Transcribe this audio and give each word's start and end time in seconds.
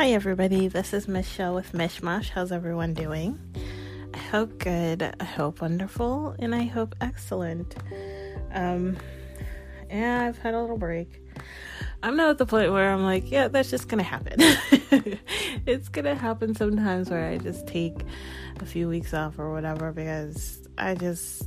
Hi, 0.00 0.12
everybody. 0.12 0.66
This 0.66 0.94
is 0.94 1.06
Michelle 1.06 1.54
with 1.54 1.72
Mishmash. 1.72 2.30
How's 2.30 2.52
everyone 2.52 2.94
doing? 2.94 3.38
I 4.14 4.16
hope 4.16 4.56
good. 4.56 5.02
I 5.02 5.24
hope 5.24 5.60
wonderful, 5.60 6.34
and 6.38 6.54
I 6.54 6.62
hope 6.62 6.94
excellent. 7.02 7.74
Um, 8.50 8.96
yeah, 9.90 10.24
I've 10.24 10.38
had 10.38 10.54
a 10.54 10.60
little 10.62 10.78
break. 10.78 11.22
I'm 12.02 12.16
not 12.16 12.30
at 12.30 12.38
the 12.38 12.46
point 12.46 12.72
where 12.72 12.90
I'm 12.90 13.04
like, 13.04 13.30
yeah, 13.30 13.48
that's 13.48 13.68
just 13.68 13.88
gonna 13.88 14.02
happen. 14.02 14.36
it's 15.66 15.90
gonna 15.90 16.14
happen 16.14 16.54
sometimes 16.54 17.10
where 17.10 17.28
I 17.28 17.36
just 17.36 17.66
take 17.66 18.02
a 18.58 18.64
few 18.64 18.88
weeks 18.88 19.12
off 19.12 19.38
or 19.38 19.52
whatever 19.52 19.92
because 19.92 20.66
I 20.78 20.94
just 20.94 21.46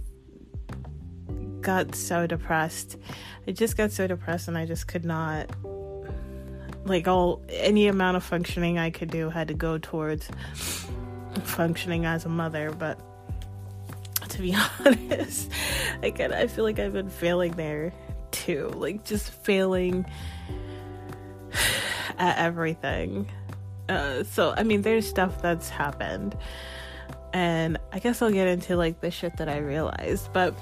got 1.61 1.95
so 1.95 2.27
depressed. 2.27 2.97
I 3.47 3.51
just 3.51 3.77
got 3.77 3.91
so 3.91 4.05
depressed 4.05 4.47
and 4.47 4.59
I 4.59 4.67
just 4.67 4.87
could 4.87 5.05
not 5.05 5.49
like 6.85 7.07
all 7.07 7.41
any 7.49 7.87
amount 7.87 8.17
of 8.17 8.23
functioning 8.23 8.77
I 8.77 8.89
could 8.89 9.09
do 9.09 9.29
had 9.29 9.47
to 9.47 9.53
go 9.53 9.77
towards 9.77 10.29
functioning 11.43 12.05
as 12.05 12.25
a 12.25 12.29
mother, 12.29 12.71
but 12.71 12.99
to 14.29 14.41
be 14.41 14.55
honest, 14.79 15.51
I 16.01 16.09
get 16.09 16.33
I 16.33 16.47
feel 16.47 16.63
like 16.63 16.79
I've 16.79 16.93
been 16.93 17.09
failing 17.09 17.53
there 17.53 17.93
too. 18.31 18.71
Like 18.75 19.05
just 19.05 19.31
failing 19.31 20.05
at 22.17 22.37
everything. 22.37 23.29
Uh, 23.87 24.23
so 24.23 24.53
I 24.55 24.63
mean 24.63 24.81
there's 24.81 25.07
stuff 25.07 25.41
that's 25.41 25.69
happened. 25.69 26.37
And 27.33 27.79
I 27.91 27.97
guess 27.97 28.21
I'll 28.21 28.31
get 28.31 28.47
into 28.47 28.75
like 28.75 29.01
the 29.01 29.09
shit 29.09 29.37
that 29.37 29.49
I 29.49 29.57
realized, 29.57 30.31
but 30.33 30.55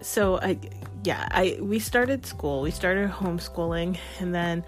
so 0.00 0.38
I 0.38 0.58
yeah, 1.06 1.28
I 1.30 1.56
we 1.60 1.78
started 1.78 2.26
school. 2.26 2.62
We 2.62 2.72
started 2.72 3.08
homeschooling 3.10 3.96
and 4.18 4.34
then 4.34 4.64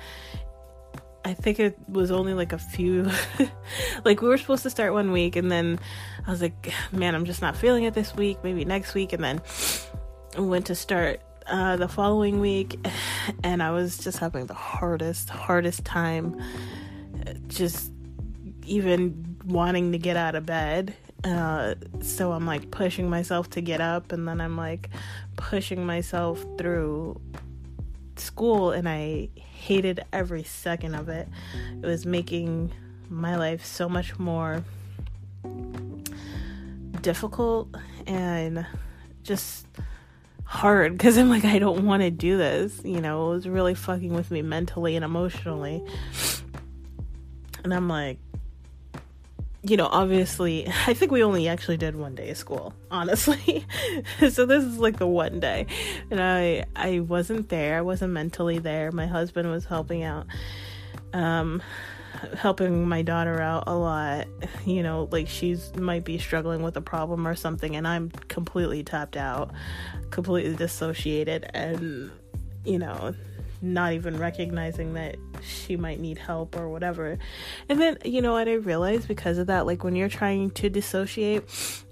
I 1.25 1.35
think 1.35 1.59
it 1.59 1.77
was 1.89 2.13
only 2.13 2.33
like 2.33 2.53
a 2.53 2.59
few 2.59 3.11
like 4.05 4.23
we 4.23 4.29
were 4.29 4.39
supposed 4.39 4.63
to 4.63 4.71
start 4.71 4.93
one 4.93 5.11
week 5.11 5.35
and 5.35 5.51
then 5.51 5.81
I 6.27 6.31
was 6.31 6.41
like, 6.41 6.73
man, 6.93 7.17
I'm 7.17 7.25
just 7.25 7.43
not 7.43 7.57
feeling 7.57 7.85
it 7.85 7.95
this 7.95 8.15
week, 8.15 8.39
maybe 8.45 8.65
next 8.65 8.95
week 8.95 9.13
and 9.13 9.23
then 9.23 9.43
went 10.39 10.67
to 10.67 10.77
start 10.77 11.21
uh, 11.49 11.77
the 11.77 11.89
following 11.89 12.39
week 12.39 12.79
and 13.43 13.61
I 13.61 13.73
was 13.73 13.99
just 13.99 14.19
having 14.19 14.47
the 14.47 14.55
hardest 14.55 15.31
hardest 15.31 15.85
time 15.85 16.41
just 17.49 17.91
even 18.65 19.37
wanting 19.45 19.91
to 19.91 19.99
get 19.99 20.17
out 20.17 20.37
of 20.37 20.47
bed 20.47 20.95
uh, 21.25 21.75
so 22.01 22.33
I'm 22.33 22.47
like 22.47 22.71
pushing 22.71 23.11
myself 23.11 23.51
to 23.51 23.61
get 23.61 23.81
up, 23.81 24.13
and 24.13 24.29
then 24.29 24.41
I'm 24.41 24.57
like 24.57 24.89
pushing 25.39 25.87
myself 25.87 26.45
through 26.59 27.19
school, 28.17 28.73
and 28.73 28.87
I 28.89 29.31
hated 29.37 30.05
every 30.13 30.43
second 30.43 30.95
of 30.95 31.09
it. 31.09 31.29
It 31.83 31.87
was 31.87 32.05
making 32.05 32.73
my 33.09 33.37
life 33.37 33.65
so 33.65 33.89
much 33.89 34.19
more 34.19 34.63
difficult 37.01 37.75
and 38.07 38.67
just 39.23 39.67
hard 40.45 40.93
because 40.93 41.17
I'm 41.17 41.31
like, 41.31 41.45
I 41.45 41.59
don't 41.59 41.87
want 41.87 42.03
to 42.03 42.11
do 42.11 42.37
this. 42.37 42.81
You 42.85 43.01
know, 43.01 43.31
it 43.31 43.35
was 43.37 43.49
really 43.49 43.75
fucking 43.75 44.13
with 44.13 44.31
me 44.31 44.43
mentally 44.43 44.97
and 44.97 45.05
emotionally. 45.05 45.83
And 47.65 47.73
I'm 47.73 47.89
like, 47.89 48.19
you 49.63 49.77
know, 49.77 49.87
obviously, 49.87 50.67
I 50.87 50.95
think 50.95 51.13
we 51.13 51.23
only 51.23 51.49
actually 51.49 51.77
did 51.77 51.97
one 51.97 52.15
day 52.15 52.31
of 52.31 52.37
school, 52.37 52.75
honestly. 52.91 53.67
so 54.31 54.47
this 54.47 54.65
is 54.65 54.79
like 54.79 54.99
the 54.99 55.07
one 55.07 55.41
day, 55.41 55.67
and 56.11 56.21
I 56.21 56.65
I 56.77 57.01
wasn't 57.01 57.49
there. 57.49 57.79
I 57.79 57.83
wasn't 57.83 58.13
mentally 58.13 58.59
there. 58.59 58.93
My 58.93 59.07
husband 59.07 59.51
was 59.51 59.65
helping 59.65 60.05
out, 60.05 60.27
um, 61.13 61.63
helping 62.37 62.89
my 62.89 63.03
daughter 63.03 63.41
out 63.41 63.65
a 63.67 63.75
lot. 63.75 64.27
You 64.65 64.83
know, 64.83 65.09
like 65.11 65.29
she's 65.29 65.75
might 65.77 66.05
be 66.05 66.19
struggling 66.19 66.63
with 66.63 66.77
a 66.77 66.83
problem 66.83 67.27
or 67.27 67.35
something, 67.35 67.77
and 67.77 67.87
I'm 67.87 68.11
completely 68.29 68.85
tapped 68.85 69.17
out, 69.17 69.53
completely 70.11 70.55
dissociated, 70.55 71.51
and 71.55 72.11
you 72.65 72.79
know, 72.79 73.15
not 73.61 73.93
even 73.93 74.19
recognizing 74.19 74.95
that 74.95 75.17
she 75.43 75.77
might 75.77 76.01
need 76.01 76.19
help 76.19 76.57
or 76.57 76.69
whatever. 76.69 77.19
And 77.69 77.81
then, 77.81 77.99
you 78.05 78.23
know 78.23 78.33
what 78.33 78.49
I 78.49 78.55
realized 78.55 79.09
because 79.09 79.39
of 79.39 79.49
that, 79.49 79.67
like 79.67 79.85
when 79.85 79.97
you're 79.97 80.09
trying 80.09 80.51
to 80.53 80.69
dissociate 80.69 81.45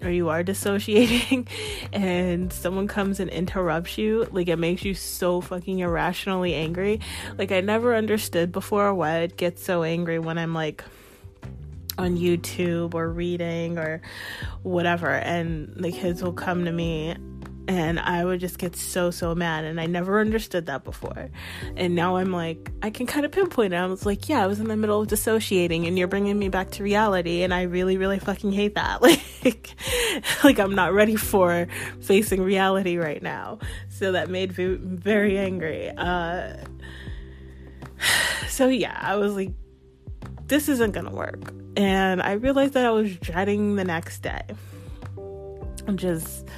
or 0.03 0.11
you 0.11 0.29
are 0.29 0.43
dissociating 0.45 1.49
and 1.93 2.53
someone 2.53 2.87
comes 2.87 3.21
and 3.21 3.31
interrupts 3.31 3.99
you, 3.99 4.29
like 4.31 4.49
it 4.49 4.59
makes 4.59 4.85
you 4.85 4.95
so 4.95 5.41
fucking 5.41 5.81
irrationally 5.81 6.55
angry. 6.55 7.01
Like 7.37 7.53
I 7.53 7.61
never 7.61 7.95
understood 7.95 8.53
before 8.53 8.95
why 8.95 9.19
I'd 9.19 9.37
get 9.37 9.59
so 9.59 9.83
angry 9.83 10.19
when 10.19 10.39
I'm 10.39 10.55
like 10.55 10.85
on 11.99 12.17
YouTube 12.17 12.95
or 12.95 13.09
reading 13.09 13.79
or 13.79 14.03
whatever 14.63 15.11
and 15.11 15.73
the 15.77 15.91
kids 15.91 16.23
will 16.23 16.33
come 16.33 16.67
to 16.67 16.73
me 16.73 17.17
and 17.69 17.99
I 17.99 18.25
would 18.25 18.41
just 18.41 18.59
get 18.59 18.77
so 18.77 19.11
so 19.11 19.35
mad 19.35 19.65
and 19.65 19.81
I 19.81 19.87
never 19.87 20.21
understood 20.21 20.67
that 20.67 20.85
before. 20.85 21.31
And 21.77 21.95
now 21.95 22.17
I'm 22.17 22.33
like 22.33 22.71
I 22.83 22.91
can 22.91 23.07
kind 23.07 23.27
of 23.27 23.33
pinpoint 23.33 23.73
it. 23.73 23.77
I 23.77 23.87
was 23.87 24.07
like, 24.07 24.29
yeah, 24.29 24.43
I 24.43 24.47
was 24.47 24.61
in 24.61 24.69
the 24.69 24.77
middle 24.77 25.01
of 25.01 25.09
dissociating 25.09 25.87
and 25.87 25.99
you're 25.99 26.09
bringing 26.09 26.39
me 26.39 26.49
back 26.49 26.71
to 26.73 26.83
reality 26.83 27.43
and 27.43 27.53
I 27.53 27.63
really 27.63 27.97
really 27.97 28.19
fucking 28.19 28.53
hate 28.53 28.75
that. 28.75 29.01
Like 29.45 29.77
like 30.43 30.59
I'm 30.59 30.75
not 30.75 30.93
ready 30.93 31.15
for 31.15 31.69
facing 32.01 32.43
reality 32.43 32.97
right 32.97 33.23
now. 33.23 33.61
So 33.89 34.13
that 34.13 34.29
made 34.29 34.57
me 34.59 34.77
very 34.81 35.39
angry. 35.39 35.91
Uh 35.91 36.57
so 38.49 38.69
yeah, 38.69 38.99
I 39.01 39.17
was 39.17 39.35
like 39.35 39.53
this 40.49 40.69
isn't 40.69 40.93
going 40.93 41.07
to 41.07 41.13
work. 41.13 41.53
And 41.77 42.23
I 42.23 42.33
realized 42.33 42.75
that 42.75 42.87
I 42.87 42.91
was 42.91 43.17
dreading 43.17 43.77
the 43.77 43.85
next 43.85 44.21
day. 44.21 44.43
I'm 45.87 45.97
just 45.97 46.49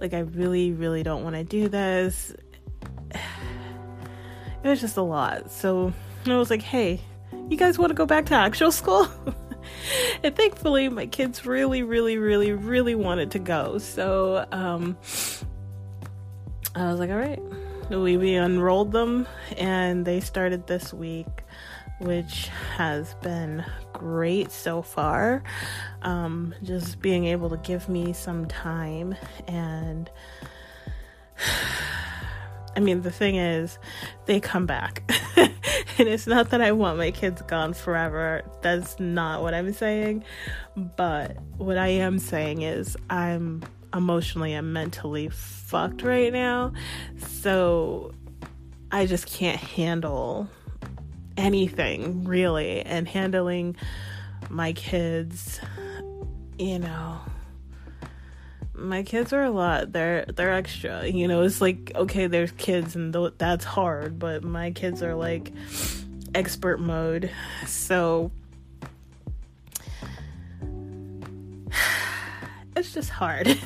like, 0.00 0.14
I 0.14 0.20
really, 0.20 0.72
really 0.72 1.02
don't 1.02 1.22
want 1.24 1.36
to 1.36 1.44
do 1.44 1.68
this. 1.68 2.34
It 4.64 4.70
was 4.70 4.80
just 4.80 4.96
a 4.96 5.02
lot. 5.02 5.52
So 5.52 5.92
I 6.26 6.36
was 6.36 6.50
like, 6.50 6.62
hey, 6.62 7.00
you 7.48 7.56
guys 7.56 7.78
want 7.78 7.90
to 7.90 7.94
go 7.94 8.04
back 8.04 8.26
to 8.26 8.34
actual 8.34 8.72
school? 8.72 9.06
and 10.24 10.34
thankfully, 10.34 10.88
my 10.88 11.06
kids 11.06 11.46
really, 11.46 11.84
really, 11.84 12.18
really, 12.18 12.50
really 12.50 12.96
wanted 12.96 13.30
to 13.32 13.38
go. 13.38 13.78
So 13.78 14.44
um, 14.50 14.98
I 16.74 16.90
was 16.90 16.98
like, 16.98 17.10
all 17.10 17.16
right. 17.16 17.40
We, 17.90 18.16
we 18.16 18.34
enrolled 18.34 18.90
them 18.90 19.28
and 19.56 20.04
they 20.04 20.18
started 20.18 20.66
this 20.66 20.92
week 20.92 21.44
which 21.98 22.48
has 22.76 23.14
been 23.22 23.64
great 23.92 24.50
so 24.52 24.82
far. 24.82 25.42
Um, 26.02 26.54
just 26.62 27.00
being 27.00 27.26
able 27.26 27.50
to 27.50 27.56
give 27.58 27.88
me 27.88 28.12
some 28.12 28.46
time 28.46 29.14
and. 29.46 30.10
I 32.76 32.80
mean, 32.80 33.00
the 33.00 33.10
thing 33.10 33.36
is, 33.36 33.78
they 34.26 34.38
come 34.38 34.66
back. 34.66 35.02
and 35.36 36.08
it's 36.08 36.26
not 36.26 36.50
that 36.50 36.60
I 36.60 36.72
want 36.72 36.98
my 36.98 37.10
kids 37.10 37.40
gone 37.42 37.72
forever. 37.72 38.42
That's 38.60 39.00
not 39.00 39.40
what 39.40 39.54
I'm 39.54 39.72
saying. 39.72 40.24
But 40.76 41.38
what 41.56 41.78
I 41.78 41.88
am 41.88 42.18
saying 42.18 42.60
is, 42.60 42.94
I'm 43.08 43.62
emotionally 43.94 44.52
and 44.52 44.74
mentally 44.74 45.30
fucked 45.30 46.02
right 46.02 46.30
now. 46.30 46.74
So 47.16 48.12
I 48.92 49.06
just 49.06 49.26
can't 49.26 49.58
handle 49.58 50.50
anything 51.36 52.24
really 52.24 52.80
and 52.82 53.06
handling 53.06 53.76
my 54.48 54.72
kids 54.72 55.60
you 56.58 56.78
know. 56.78 57.20
My 58.74 59.02
kids 59.02 59.32
are 59.32 59.42
a 59.42 59.50
lot. 59.50 59.92
They're 59.92 60.26
they're 60.26 60.52
extra 60.52 61.06
you 61.06 61.28
know. 61.28 61.42
It's 61.42 61.60
like 61.60 61.92
okay 61.94 62.26
there's 62.26 62.52
kids 62.52 62.96
and 62.96 63.12
th- 63.12 63.34
that's 63.38 63.64
hard 63.64 64.18
but 64.18 64.42
my 64.42 64.70
kids 64.70 65.02
are 65.02 65.14
like 65.14 65.52
expert 66.34 66.78
mode. 66.80 67.30
So 67.66 68.30
it's 72.76 72.92
just 72.92 73.10
hard. 73.10 73.46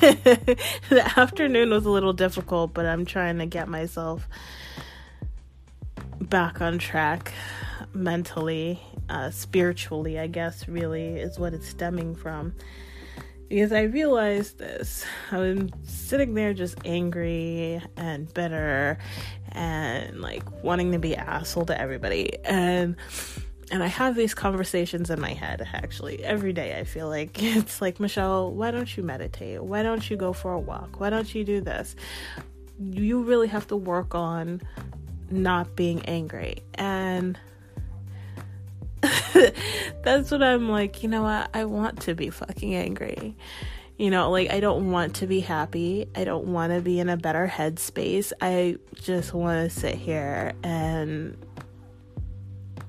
The 0.89 1.19
afternoon 1.19 1.69
was 1.69 1.85
a 1.85 1.89
little 1.89 2.11
difficult 2.11 2.73
but 2.73 2.85
i'm 2.85 3.05
trying 3.05 3.37
to 3.37 3.45
get 3.45 3.69
myself 3.69 4.27
back 6.29 6.61
on 6.61 6.77
track 6.77 7.33
mentally, 7.93 8.79
uh, 9.09 9.31
spiritually, 9.31 10.19
I 10.19 10.27
guess, 10.27 10.67
really 10.67 11.19
is 11.19 11.39
what 11.39 11.53
it's 11.53 11.67
stemming 11.67 12.15
from. 12.15 12.53
Because 13.49 13.73
I 13.73 13.81
realized 13.81 14.59
this. 14.59 15.05
I 15.31 15.37
was 15.37 15.69
sitting 15.83 16.35
there 16.35 16.53
just 16.53 16.77
angry 16.85 17.81
and 17.97 18.33
bitter 18.33 18.97
and 19.51 20.21
like 20.21 20.63
wanting 20.63 20.93
to 20.93 20.99
be 20.99 21.17
asshole 21.17 21.65
to 21.65 21.79
everybody. 21.79 22.37
And 22.45 22.95
and 23.69 23.81
I 23.81 23.87
have 23.87 24.15
these 24.15 24.33
conversations 24.33 25.09
in 25.09 25.19
my 25.19 25.33
head 25.33 25.65
actually 25.73 26.23
every 26.23 26.53
day. 26.53 26.77
I 26.79 26.83
feel 26.83 27.09
like 27.09 27.31
it's 27.43 27.81
like, 27.81 27.99
Michelle, 27.99 28.51
why 28.51 28.71
don't 28.71 28.95
you 28.95 29.03
meditate? 29.03 29.61
Why 29.61 29.83
don't 29.83 30.09
you 30.09 30.15
go 30.15 30.31
for 30.31 30.53
a 30.53 30.59
walk? 30.59 30.99
Why 30.99 31.09
don't 31.09 31.33
you 31.33 31.43
do 31.43 31.59
this? 31.59 31.95
You 32.79 33.23
really 33.23 33.47
have 33.47 33.67
to 33.67 33.75
work 33.75 34.15
on 34.15 34.61
not 35.31 35.75
being 35.75 36.05
angry. 36.05 36.63
And 36.75 37.37
that's 40.03 40.31
what 40.31 40.43
I'm 40.43 40.69
like, 40.69 41.03
you 41.03 41.09
know 41.09 41.23
what? 41.23 41.49
I 41.53 41.65
want 41.65 42.01
to 42.01 42.15
be 42.15 42.29
fucking 42.29 42.75
angry. 42.75 43.35
You 43.97 44.09
know, 44.09 44.31
like 44.31 44.49
I 44.51 44.59
don't 44.59 44.91
want 44.91 45.15
to 45.17 45.27
be 45.27 45.39
happy. 45.41 46.07
I 46.15 46.23
don't 46.23 46.47
want 46.47 46.73
to 46.73 46.81
be 46.81 46.99
in 46.99 47.09
a 47.09 47.17
better 47.17 47.47
headspace. 47.47 48.33
I 48.41 48.77
just 48.95 49.33
want 49.33 49.69
to 49.69 49.79
sit 49.79 49.95
here 49.95 50.53
and 50.63 51.37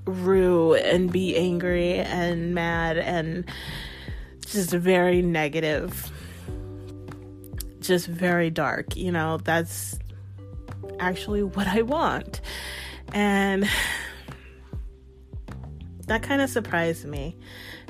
rue 0.06 0.74
and 0.74 1.12
be 1.12 1.36
angry 1.36 1.94
and 1.94 2.54
mad 2.54 2.98
and 2.98 3.44
just 4.46 4.70
very 4.70 5.22
negative. 5.22 6.10
Just 7.80 8.06
very 8.06 8.50
dark, 8.50 8.96
you 8.96 9.10
know, 9.10 9.38
that's 9.38 9.98
actually 10.98 11.42
what 11.42 11.66
I 11.66 11.82
want. 11.82 12.40
And 13.12 13.68
that 16.06 16.22
kind 16.22 16.42
of 16.42 16.50
surprised 16.50 17.04
me 17.04 17.36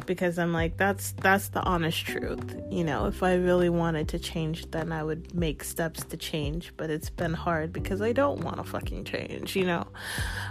because 0.07 0.39
I'm 0.39 0.53
like 0.53 0.77
that's 0.77 1.13
that's 1.13 1.49
the 1.49 1.63
honest 1.63 2.05
truth. 2.05 2.57
You 2.71 2.85
know, 2.85 3.07
if 3.07 3.23
I 3.23 3.35
really 3.35 3.69
wanted 3.69 4.09
to 4.09 4.19
change 4.19 4.71
then 4.71 4.93
I 4.93 5.03
would 5.03 5.35
make 5.35 5.65
steps 5.65 6.05
to 6.05 6.17
change, 6.17 6.73
but 6.77 6.91
it's 6.91 7.11
been 7.11 7.35
hard 7.35 7.73
because 7.73 8.01
I 8.03 8.13
don't 8.13 8.41
want 8.41 8.59
to 8.59 8.65
fucking 8.65 9.05
change, 9.05 9.57
you 9.57 9.65
know. 9.65 9.87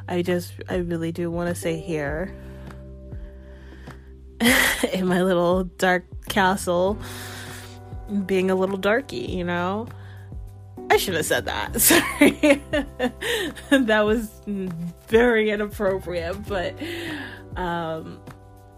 I 0.07 0.21
just 0.21 0.53
I 0.69 0.77
really 0.77 1.11
do 1.11 1.29
want 1.29 1.49
to 1.49 1.55
stay 1.55 1.79
here 1.79 2.35
in 4.93 5.07
my 5.07 5.21
little 5.21 5.65
dark 5.65 6.05
castle 6.29 6.97
being 8.25 8.51
a 8.51 8.55
little 8.55 8.77
darky, 8.77 9.17
you 9.17 9.43
know. 9.43 9.87
I 10.91 10.97
should 10.97 11.13
have 11.13 11.25
said 11.25 11.45
that. 11.45 11.79
Sorry. 11.81 12.61
that 13.69 14.01
was 14.01 14.29
very 15.07 15.49
inappropriate, 15.49 16.45
but 16.45 16.75
um 17.55 18.19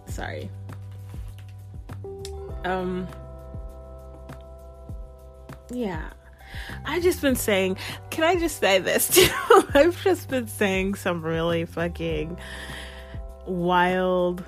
sorry. 0.05 0.47
Um 2.65 3.07
yeah. 5.71 6.11
I've 6.85 7.01
just 7.01 7.19
been 7.19 7.35
saying, 7.35 7.77
can 8.11 8.23
I 8.25 8.35
just 8.35 8.59
say 8.59 8.77
this 8.77 9.07
too? 9.15 9.27
I've 9.73 9.99
just 10.03 10.29
been 10.29 10.47
saying 10.47 10.93
some 10.93 11.23
really 11.25 11.65
fucking 11.65 12.37
wild 13.47 14.43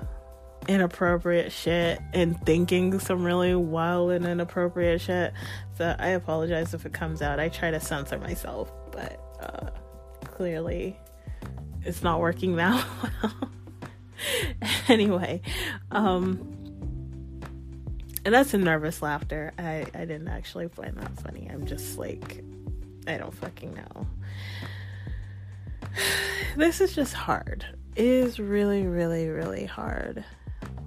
inappropriate 0.68 1.52
shit 1.52 2.00
and 2.12 2.40
thinking 2.44 2.98
some 2.98 3.24
really 3.24 3.54
wild 3.54 4.10
and 4.10 4.26
inappropriate 4.26 5.00
shit. 5.00 5.32
So 5.76 5.94
I 5.98 6.08
apologize 6.08 6.74
if 6.74 6.86
it 6.86 6.92
comes 6.92 7.22
out. 7.22 7.38
I 7.38 7.48
try 7.48 7.70
to 7.70 7.80
censor 7.80 8.18
myself, 8.18 8.72
but 8.90 9.20
uh, 9.40 9.70
clearly 10.24 10.98
it's 11.84 12.02
not 12.02 12.20
working 12.20 12.56
that 12.56 12.84
well. 13.22 13.50
anyway, 14.88 15.40
um, 15.90 16.52
and 18.24 18.34
that's 18.34 18.54
a 18.54 18.58
nervous 18.58 19.02
laughter. 19.02 19.52
I, 19.58 19.86
I 19.94 20.00
didn't 20.00 20.28
actually 20.28 20.68
find 20.68 20.96
that 20.96 21.20
funny. 21.20 21.48
I'm 21.50 21.64
just 21.66 21.96
like, 21.96 22.42
I 23.06 23.18
don't 23.18 23.34
fucking 23.34 23.74
know. 23.74 24.06
This 26.56 26.80
is 26.80 26.94
just 26.94 27.12
hard. 27.12 27.66
It 27.96 28.06
is 28.06 28.38
really, 28.38 28.86
really, 28.86 29.28
really 29.28 29.66
hard 29.66 30.24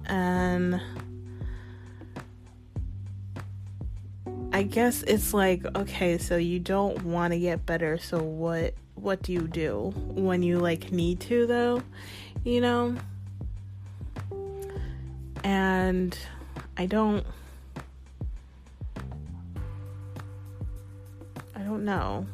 and 0.06 0.80
I 4.52 4.62
guess 4.62 5.02
it's 5.04 5.32
like 5.32 5.64
okay, 5.76 6.18
so 6.18 6.36
you 6.36 6.58
don't 6.58 7.02
want 7.04 7.32
to 7.32 7.38
get 7.38 7.64
better, 7.64 7.98
so 7.98 8.22
what 8.22 8.74
what 8.94 9.22
do 9.22 9.32
you 9.32 9.46
do 9.46 9.92
when 9.96 10.42
you 10.42 10.58
like 10.58 10.92
need 10.92 11.20
to 11.20 11.46
though? 11.46 11.82
You 12.44 12.60
know? 12.60 12.96
And 15.42 16.18
I 16.76 16.86
don't 16.86 17.24
I 21.54 21.62
don't 21.62 21.84
know. 21.84 22.26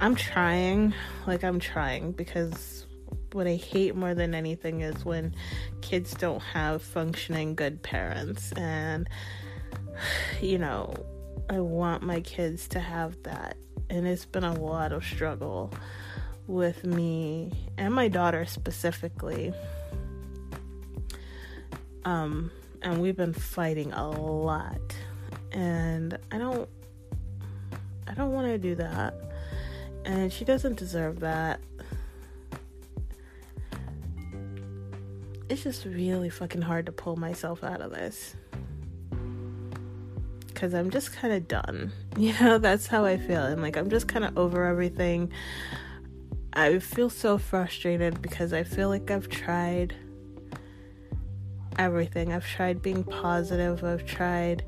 I'm 0.00 0.14
trying, 0.14 0.94
like 1.26 1.42
I'm 1.42 1.58
trying 1.58 2.12
because 2.12 2.85
what 3.36 3.46
I 3.46 3.56
hate 3.56 3.94
more 3.94 4.14
than 4.14 4.34
anything 4.34 4.80
is 4.80 5.04
when 5.04 5.34
kids 5.82 6.14
don't 6.14 6.40
have 6.40 6.80
functioning 6.80 7.54
good 7.54 7.82
parents 7.82 8.50
and 8.52 9.06
you 10.40 10.56
know, 10.56 10.94
I 11.50 11.60
want 11.60 12.02
my 12.02 12.20
kids 12.20 12.66
to 12.68 12.80
have 12.80 13.22
that. 13.24 13.58
And 13.90 14.06
it's 14.06 14.24
been 14.24 14.42
a 14.42 14.54
lot 14.54 14.92
of 14.92 15.04
struggle 15.04 15.72
with 16.46 16.82
me 16.84 17.52
and 17.76 17.92
my 17.92 18.08
daughter 18.08 18.46
specifically. 18.46 19.52
Um 22.06 22.50
and 22.80 23.02
we've 23.02 23.16
been 23.16 23.34
fighting 23.34 23.92
a 23.92 24.08
lot. 24.08 24.96
And 25.52 26.18
I 26.32 26.38
don't 26.38 26.70
I 28.08 28.14
don't 28.14 28.32
want 28.32 28.46
to 28.46 28.56
do 28.56 28.74
that. 28.76 29.14
And 30.06 30.32
she 30.32 30.46
doesn't 30.46 30.76
deserve 30.76 31.20
that. 31.20 31.60
It's 35.48 35.62
just 35.62 35.84
really 35.84 36.28
fucking 36.28 36.62
hard 36.62 36.86
to 36.86 36.92
pull 36.92 37.16
myself 37.16 37.62
out 37.62 37.80
of 37.80 37.90
this. 37.92 38.36
Cause 40.54 40.72
I'm 40.72 40.90
just 40.90 41.12
kind 41.12 41.34
of 41.34 41.46
done. 41.48 41.92
You 42.16 42.32
know, 42.40 42.56
that's 42.56 42.86
how 42.86 43.04
I 43.04 43.18
feel. 43.18 43.42
I'm 43.42 43.60
like, 43.60 43.76
I'm 43.76 43.90
just 43.90 44.08
kind 44.08 44.24
of 44.24 44.38
over 44.38 44.64
everything. 44.64 45.30
I 46.54 46.78
feel 46.78 47.10
so 47.10 47.36
frustrated 47.36 48.22
because 48.22 48.54
I 48.54 48.62
feel 48.62 48.88
like 48.88 49.10
I've 49.10 49.28
tried 49.28 49.94
everything. 51.78 52.32
I've 52.32 52.46
tried 52.46 52.80
being 52.80 53.04
positive. 53.04 53.84
I've 53.84 54.06
tried 54.06 54.64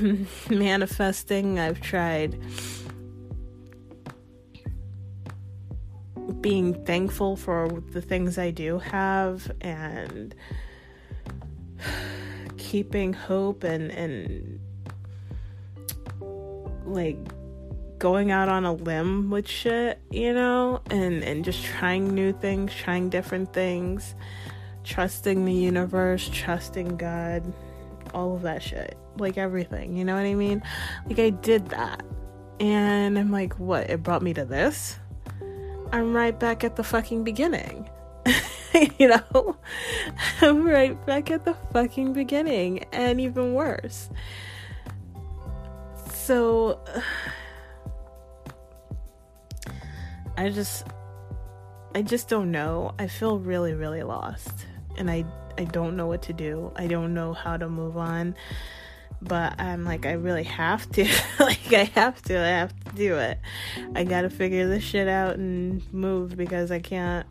manifesting. 0.50 1.60
I've 1.60 1.80
tried 1.80 2.36
being 6.40 6.84
thankful 6.84 7.36
for 7.36 7.68
the 7.90 8.00
things 8.00 8.38
I 8.38 8.50
do 8.50 8.78
have 8.78 9.50
and 9.60 10.34
keeping 12.56 13.12
hope 13.12 13.64
and 13.64 13.90
and 13.90 14.60
like 16.84 17.18
going 17.98 18.30
out 18.30 18.48
on 18.48 18.64
a 18.64 18.72
limb 18.72 19.30
with 19.30 19.46
shit, 19.46 20.00
you 20.10 20.32
know, 20.32 20.80
and 20.90 21.22
and 21.22 21.44
just 21.44 21.64
trying 21.64 22.14
new 22.14 22.32
things, 22.32 22.72
trying 22.74 23.10
different 23.10 23.52
things, 23.52 24.14
trusting 24.84 25.44
the 25.44 25.52
universe, 25.52 26.30
trusting 26.32 26.96
God, 26.96 27.52
all 28.14 28.34
of 28.34 28.42
that 28.42 28.62
shit. 28.62 28.96
Like 29.18 29.36
everything, 29.36 29.96
you 29.96 30.04
know 30.04 30.14
what 30.14 30.24
I 30.24 30.34
mean? 30.34 30.62
Like 31.06 31.18
I 31.18 31.30
did 31.30 31.68
that. 31.70 32.02
And 32.60 33.18
I'm 33.18 33.32
like, 33.32 33.58
what? 33.58 33.88
It 33.90 34.02
brought 34.02 34.22
me 34.22 34.34
to 34.34 34.44
this? 34.44 34.99
I'm 35.92 36.14
right 36.14 36.38
back 36.38 36.62
at 36.64 36.76
the 36.76 36.84
fucking 36.84 37.24
beginning. 37.24 37.88
you 38.98 39.08
know? 39.08 39.56
I'm 40.40 40.66
right 40.66 41.04
back 41.06 41.30
at 41.30 41.44
the 41.44 41.54
fucking 41.72 42.12
beginning 42.12 42.84
and 42.92 43.20
even 43.20 43.54
worse. 43.54 44.10
So 46.12 46.80
I 50.36 50.50
just 50.50 50.86
I 51.94 52.02
just 52.02 52.28
don't 52.28 52.50
know. 52.50 52.94
I 52.98 53.08
feel 53.08 53.38
really 53.38 53.74
really 53.74 54.02
lost 54.02 54.66
and 54.96 55.10
I 55.10 55.24
I 55.58 55.64
don't 55.64 55.96
know 55.96 56.06
what 56.06 56.22
to 56.22 56.32
do. 56.32 56.72
I 56.76 56.86
don't 56.86 57.14
know 57.14 57.32
how 57.32 57.56
to 57.56 57.68
move 57.68 57.96
on 57.96 58.36
but 59.22 59.60
I'm 59.60 59.84
like, 59.84 60.06
I 60.06 60.12
really 60.12 60.44
have 60.44 60.90
to. 60.92 61.04
like, 61.40 61.72
I 61.72 61.84
have 61.94 62.22
to. 62.22 62.38
I 62.38 62.48
have 62.48 62.78
to 62.79 62.79
do 62.94 63.16
it. 63.18 63.38
I 63.94 64.04
gotta 64.04 64.30
figure 64.30 64.68
this 64.68 64.82
shit 64.82 65.08
out 65.08 65.36
and 65.36 65.82
move 65.92 66.36
because 66.36 66.70
I 66.70 66.80
can't 66.80 67.26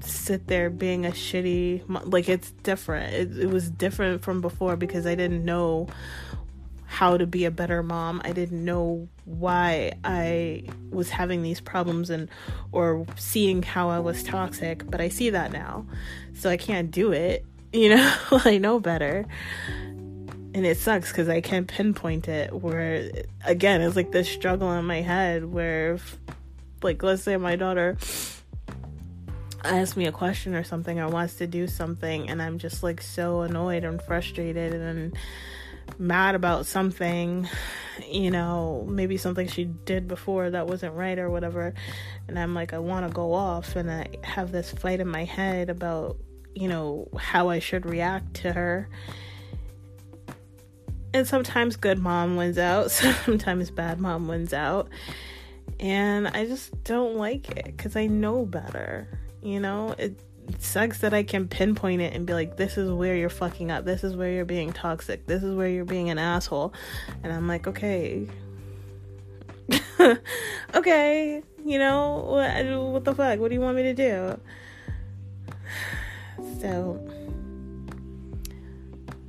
sit 0.00 0.46
there 0.46 0.70
being 0.70 1.06
a 1.06 1.10
shitty. 1.10 1.82
Like, 2.10 2.28
it's 2.28 2.50
different. 2.62 3.14
It, 3.14 3.38
it 3.38 3.50
was 3.50 3.70
different 3.70 4.22
from 4.22 4.40
before 4.40 4.76
because 4.76 5.06
I 5.06 5.14
didn't 5.14 5.44
know 5.44 5.88
how 6.86 7.16
to 7.16 7.26
be 7.26 7.46
a 7.46 7.50
better 7.50 7.82
mom. 7.82 8.20
I 8.22 8.32
didn't 8.32 8.62
know 8.62 9.08
why 9.24 9.92
I 10.04 10.64
was 10.90 11.08
having 11.08 11.42
these 11.42 11.58
problems 11.58 12.10
and 12.10 12.28
or 12.70 13.06
seeing 13.16 13.62
how 13.62 13.88
I 13.88 13.98
was 13.98 14.22
toxic, 14.22 14.88
but 14.90 15.00
I 15.00 15.08
see 15.08 15.30
that 15.30 15.52
now. 15.52 15.86
So 16.34 16.50
I 16.50 16.56
can't 16.56 16.90
do 16.90 17.12
it. 17.12 17.44
You 17.74 17.88
know, 17.88 18.16
I 18.30 18.58
know 18.58 18.78
better 18.78 19.24
and 20.54 20.66
it 20.66 20.76
sucks 20.76 21.10
because 21.10 21.28
I 21.28 21.40
can't 21.40 21.66
pinpoint 21.66 22.28
it. 22.28 22.52
Where 22.52 23.10
again, 23.44 23.80
it's 23.80 23.96
like 23.96 24.12
this 24.12 24.28
struggle 24.28 24.72
in 24.72 24.84
my 24.84 25.00
head 25.00 25.44
where, 25.44 25.94
if, 25.94 26.18
like, 26.82 27.02
let's 27.02 27.22
say 27.22 27.36
my 27.36 27.56
daughter 27.56 27.96
asks 29.64 29.96
me 29.96 30.06
a 30.06 30.12
question 30.12 30.54
or 30.54 30.64
something 30.64 30.98
or 30.98 31.08
wants 31.08 31.36
to 31.36 31.46
do 31.46 31.66
something, 31.66 32.28
and 32.28 32.42
I'm 32.42 32.58
just 32.58 32.82
like 32.82 33.00
so 33.00 33.42
annoyed 33.42 33.84
and 33.84 34.02
frustrated 34.02 34.74
and 34.74 35.16
mad 35.98 36.34
about 36.34 36.66
something, 36.66 37.48
you 38.08 38.30
know, 38.30 38.86
maybe 38.88 39.16
something 39.16 39.46
she 39.48 39.64
did 39.64 40.08
before 40.08 40.50
that 40.50 40.66
wasn't 40.66 40.94
right 40.94 41.18
or 41.18 41.30
whatever. 41.30 41.74
And 42.28 42.38
I'm 42.38 42.54
like, 42.54 42.72
I 42.72 42.78
want 42.78 43.06
to 43.06 43.12
go 43.12 43.32
off. 43.32 43.76
And 43.76 43.90
I 43.90 44.08
have 44.22 44.52
this 44.52 44.70
fight 44.70 45.00
in 45.00 45.08
my 45.08 45.24
head 45.24 45.70
about, 45.70 46.16
you 46.54 46.68
know, 46.68 47.08
how 47.18 47.48
I 47.48 47.58
should 47.58 47.84
react 47.86 48.34
to 48.34 48.52
her. 48.52 48.88
And 51.14 51.26
sometimes 51.26 51.76
good 51.76 51.98
mom 51.98 52.36
wins 52.36 52.58
out, 52.58 52.90
sometimes 53.24 53.70
bad 53.70 54.00
mom 54.00 54.28
wins 54.28 54.52
out. 54.52 54.88
And 55.78 56.28
I 56.28 56.46
just 56.46 56.84
don't 56.84 57.16
like 57.16 57.50
it 57.50 57.64
because 57.64 57.96
I 57.96 58.06
know 58.06 58.46
better. 58.46 59.08
You 59.42 59.60
know, 59.60 59.94
it 59.98 60.18
sucks 60.58 60.98
that 60.98 61.12
I 61.12 61.22
can 61.22 61.48
pinpoint 61.48 62.02
it 62.02 62.14
and 62.14 62.26
be 62.26 62.34
like, 62.34 62.56
this 62.56 62.78
is 62.78 62.90
where 62.90 63.16
you're 63.16 63.28
fucking 63.28 63.70
up. 63.70 63.84
This 63.84 64.04
is 64.04 64.16
where 64.16 64.30
you're 64.30 64.44
being 64.44 64.72
toxic. 64.72 65.26
This 65.26 65.42
is 65.42 65.54
where 65.54 65.68
you're 65.68 65.84
being 65.84 66.10
an 66.10 66.18
asshole. 66.18 66.72
And 67.22 67.32
I'm 67.32 67.48
like, 67.48 67.66
okay. 67.66 68.26
okay. 70.74 71.42
You 71.64 71.78
know, 71.78 72.24
what, 72.26 72.92
what 72.92 73.04
the 73.04 73.14
fuck? 73.14 73.38
What 73.38 73.48
do 73.48 73.54
you 73.54 73.60
want 73.60 73.76
me 73.76 73.82
to 73.84 73.94
do? 73.94 74.40
So, 76.60 76.98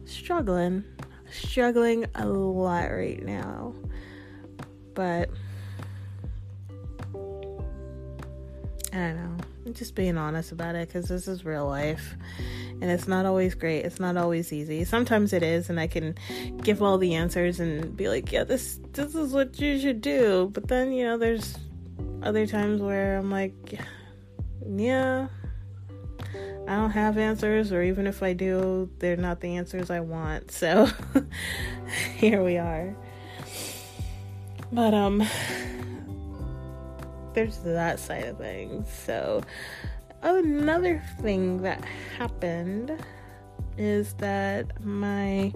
struggling. 0.05 0.83
Struggling 1.33 2.05
a 2.15 2.25
lot 2.25 2.91
right 2.91 3.23
now. 3.23 3.73
But, 4.93 5.29
I 8.91 8.97
don't 8.97 9.15
know. 9.15 9.37
I'm 9.65 9.73
just 9.73 9.95
being 9.95 10.17
honest 10.17 10.51
about 10.51 10.75
it 10.75 10.87
because 10.87 11.07
this 11.07 11.27
is 11.27 11.45
real 11.45 11.67
life 11.67 12.15
and 12.81 12.91
it's 12.91 13.07
not 13.07 13.25
always 13.25 13.55
great. 13.55 13.85
It's 13.85 13.99
not 13.99 14.17
always 14.17 14.51
easy. 14.51 14.83
Sometimes 14.83 15.31
it 15.31 15.41
is 15.41 15.69
and 15.69 15.79
i 15.79 15.87
can 15.87 16.15
give 16.61 16.83
all 16.83 16.97
the 16.97 17.15
answers 17.15 17.61
and 17.61 17.95
be 17.95 18.09
like 18.09 18.31
yeah 18.31 18.43
this 18.43 18.79
this 18.91 19.15
is 19.15 19.31
what 19.31 19.59
you 19.59 19.79
should 19.79 20.01
do. 20.01 20.49
But 20.53 20.67
then 20.67 20.91
you 20.91 21.05
know 21.05 21.17
there's 21.17 21.57
other 22.23 22.47
times 22.47 22.81
where 22.81 23.17
i'm 23.17 23.29
like 23.29 23.79
yeah 24.65 25.27
i 26.67 26.75
don't 26.75 26.91
have 26.91 27.17
answers 27.17 27.71
or 27.71 27.81
even 27.81 28.07
if 28.07 28.23
i 28.23 28.33
do 28.33 28.89
they're 28.99 29.17
not 29.17 29.41
the 29.41 29.55
answers 29.55 29.89
i 29.89 29.99
want 29.99 30.51
so 30.51 30.87
here 32.15 32.43
we 32.43 32.57
are 32.57 32.95
but 34.71 34.93
um 34.93 35.21
there's 37.33 37.57
that 37.59 37.99
side 37.99 38.25
of 38.25 38.37
things. 38.37 38.87
So, 38.91 39.41
another 40.21 41.01
thing 41.21 41.61
that 41.63 41.83
happened 42.17 43.03
is 43.77 44.13
that 44.15 44.83
my 44.83 45.51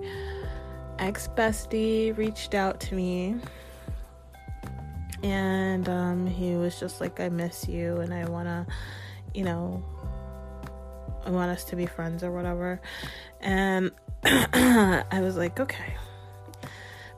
ex 0.99 1.27
bestie 1.35 2.17
reached 2.17 2.55
out 2.55 2.79
to 2.79 2.95
me 2.95 3.35
and 5.23 5.87
um, 5.87 6.27
he 6.27 6.55
was 6.55 6.79
just 6.79 6.99
like, 6.99 7.19
I 7.19 7.29
miss 7.29 7.67
you 7.67 7.97
and 7.97 8.13
I 8.13 8.27
want 8.29 8.47
to, 8.47 8.65
you 9.33 9.43
know, 9.43 9.83
want 11.25 11.51
us 11.51 11.63
to 11.65 11.75
be 11.75 11.85
friends 11.85 12.23
or 12.23 12.31
whatever. 12.31 12.81
And 13.41 13.91
I 14.23 15.19
was 15.21 15.37
like, 15.37 15.59
okay. 15.59 15.95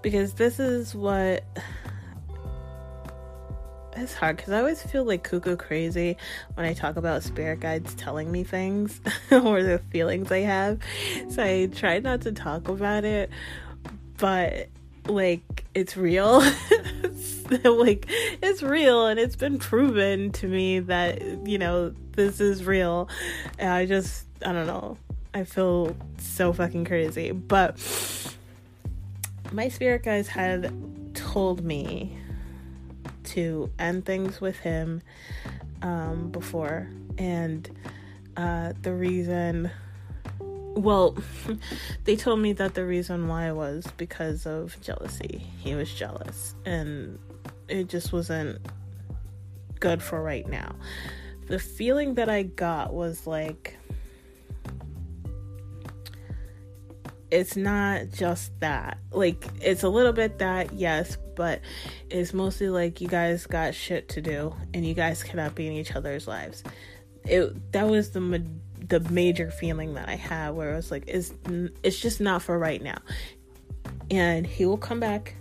Because 0.02 0.34
this 0.34 0.60
is 0.60 0.96
what 0.96 1.44
it's 4.02 4.14
hard 4.14 4.38
because 4.38 4.54
I 4.54 4.60
always 4.60 4.82
feel 4.82 5.04
like 5.04 5.24
cuckoo 5.24 5.58
crazy 5.58 6.16
when 6.54 6.66
I 6.66 6.74
talk 6.74 6.96
about 6.96 7.24
spirit 7.24 7.60
guides 7.60 7.94
telling 7.96 8.32
me 8.32 8.44
things 8.44 9.02
or 9.32 9.62
the 9.62 9.80
feelings 9.90 10.32
I 10.32 10.40
have. 10.40 10.80
So 11.30 11.44
I 11.44 11.68
try 11.68 12.00
not 12.00 12.22
to 12.22 12.32
talk 12.32 12.70
about 12.70 13.04
it, 13.04 13.30
but 14.18 14.70
like 15.10 15.66
it's 15.74 15.98
real. 15.98 16.40
like 17.64 18.06
it's 18.42 18.62
real 18.62 19.08
and 19.08 19.20
it's 19.20 19.36
been 19.36 19.58
proven 19.58 20.32
to 20.32 20.48
me 20.48 20.80
that 20.80 21.48
you 21.48 21.58
know 21.58 21.94
this 22.14 22.40
is 22.40 22.66
real. 22.66 23.10
And 23.58 23.72
I 23.72 23.86
just 23.86 24.26
I 24.46 24.54
don't 24.54 24.68
know. 24.68 24.98
I 25.34 25.44
feel 25.44 25.96
so 26.18 26.54
fucking 26.54 26.86
crazy. 26.86 27.32
But 27.32 27.78
my 29.52 29.68
spirit 29.70 30.04
guides 30.04 30.28
had 30.28 30.74
told 31.16 31.64
me 31.64 32.18
to 33.26 33.70
end 33.78 34.06
things 34.06 34.42
with 34.42 34.58
him 34.60 35.02
um, 35.82 36.30
before. 36.32 36.88
And 37.18 37.70
uh, 38.38 38.74
the 38.82 38.94
reason, 38.94 39.72
well, 40.76 41.18
they 42.06 42.16
told 42.16 42.40
me 42.40 42.54
that 42.54 42.74
the 42.74 42.86
reason 42.86 43.28
why 43.28 43.52
was 43.52 43.86
because 43.98 44.46
of 44.46 44.80
jealousy. 44.82 45.46
He 45.60 45.76
was 45.76 45.94
jealous. 45.94 46.56
And 46.66 47.20
it 47.68 47.90
just 47.90 48.14
wasn't 48.14 48.60
good 49.80 50.02
for 50.02 50.22
right 50.22 50.48
now. 50.48 50.76
The 51.48 51.60
feeling 51.60 52.16
that 52.16 52.30
I 52.30 52.44
got 52.44 52.94
was 52.94 53.26
like, 53.26 53.78
it's 57.32 57.56
not 57.56 58.10
just 58.12 58.60
that. 58.60 58.98
Like, 59.12 59.46
it's 59.62 59.84
a 59.84 59.90
little 59.90 60.14
bit 60.14 60.40
that, 60.40 60.74
yes, 60.74 61.18
but 61.36 61.62
it's 62.10 62.34
mostly 62.34 62.70
like 62.70 63.02
you 63.02 63.08
guys 63.08 63.46
got 63.46 63.74
shit 63.74 64.10
to 64.10 64.22
do 64.22 64.54
and 64.74 64.86
you 64.86 64.94
guys 64.94 65.24
cannot 65.24 65.56
be 65.56 65.68
in 65.68 65.74
each 65.74 65.96
other's 65.96 66.28
lives. 66.28 66.64
It 67.26 67.72
that 67.72 67.88
was 67.88 68.12
the 68.12 68.22
the 68.90 69.00
major 69.12 69.52
feeling 69.52 69.94
that 69.94 70.10
I 70.10 70.16
had 70.16 70.50
where 70.52 70.74
it 70.74 70.76
was 70.76 70.92
like, 70.92 71.04
it's, 71.08 71.34
it's 71.84 72.00
just 72.00 72.20
not 72.20 72.42
for 72.42 72.58
right 72.58 72.82
now. 72.82 72.98
And 74.12 74.46
he 74.46 74.66
will 74.66 74.78
come 74.78 75.00
back, 75.00 75.36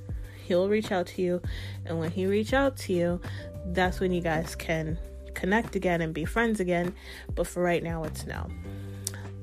he'll 0.44 0.68
reach 0.68 0.92
out 0.92 1.06
to 1.08 1.22
you, 1.22 1.42
and 1.84 1.98
when 1.98 2.10
he 2.10 2.26
reach 2.26 2.52
out 2.52 2.76
to 2.78 2.92
you, 2.92 3.20
that's 3.66 4.00
when 4.00 4.12
you 4.12 4.20
guys 4.20 4.54
can 4.54 4.98
connect 5.34 5.76
again 5.76 6.00
and 6.02 6.12
be 6.12 6.24
friends 6.24 6.60
again. 6.60 6.94
But 7.34 7.46
for 7.46 7.62
right 7.62 7.82
now, 7.82 8.04
it's 8.04 8.26
no. 8.26 8.46